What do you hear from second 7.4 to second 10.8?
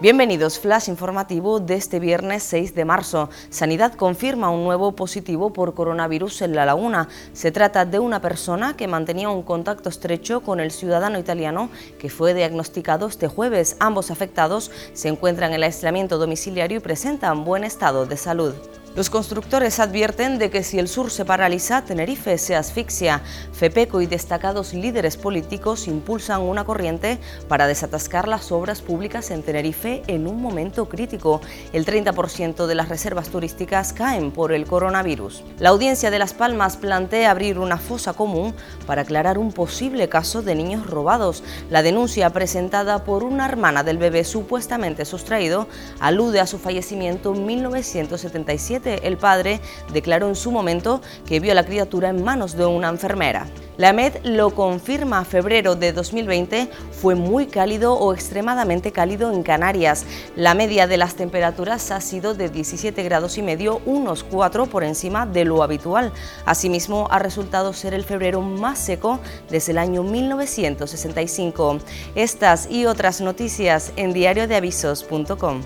trata de una persona que mantenía un contacto estrecho con el